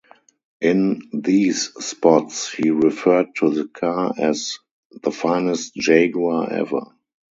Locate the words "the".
3.51-3.67, 5.03-5.11